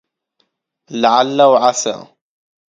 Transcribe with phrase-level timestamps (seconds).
[0.91, 2.07] لعل وعسى